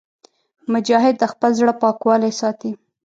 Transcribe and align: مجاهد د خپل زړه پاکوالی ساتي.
مجاهد 0.73 1.15
د 1.19 1.23
خپل 1.33 1.51
زړه 1.59 1.73
پاکوالی 1.81 2.31
ساتي. 2.41 2.71